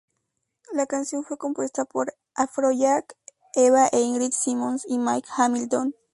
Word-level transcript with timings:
La 0.71 0.87
canción 0.87 1.23
fue 1.23 1.37
compuesta 1.37 1.85
por 1.85 2.15
Afrojack, 2.33 3.15
Eva 3.53 3.85
e 3.91 3.99
Ingrid 4.01 4.31
Simons, 4.31 4.83
y 4.87 4.97
Mike 4.97 5.29
Hamilton. 5.37 5.93